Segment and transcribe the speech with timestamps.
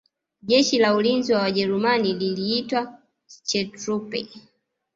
[0.41, 4.27] Jeshi la Ulinzi wa Wajerumani liliitwa Schutztruppe